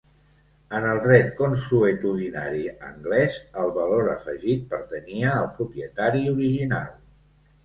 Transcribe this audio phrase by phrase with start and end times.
[0.77, 2.61] En el dret consuetudinari
[2.93, 6.91] anglès, el valor afegit pertanyia al propietari original.